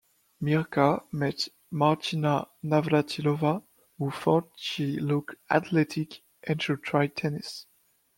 Mirka 0.41 1.03
met 1.11 1.49
Martina 1.69 2.47
Navratilova, 2.63 3.61
who 3.99 4.09
thought 4.09 4.51
she 4.55 4.99
looked 4.99 5.35
athletic 5.51 6.23
and 6.41 6.59
should 6.59 6.81
try 6.81 7.05
tennis. 7.05 7.67